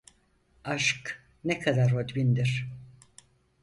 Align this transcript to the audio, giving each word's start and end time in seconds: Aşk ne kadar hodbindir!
Aşk 0.63 1.23
ne 1.43 1.59
kadar 1.59 1.91
hodbindir! 1.93 2.69